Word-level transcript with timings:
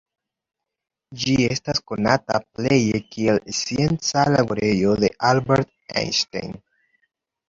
Ĝi 1.23 1.33
estas 1.55 1.81
konata 1.91 2.39
pleje 2.57 3.01
kiel 3.15 3.37
scienca 3.57 4.23
laborejo 4.37 4.95
de 5.05 5.11
Albert 5.33 5.71
Einstein. 6.05 6.57